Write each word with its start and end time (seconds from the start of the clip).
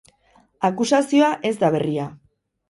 Akusazioa 0.69 1.29
ez 1.51 1.53
da 1.65 1.71
berria. 1.77 2.09